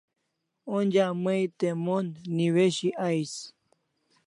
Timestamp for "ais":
3.09-3.31